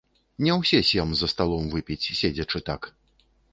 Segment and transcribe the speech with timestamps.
[0.45, 2.81] Не ўсе сем за сталом выпіць, седзячы так.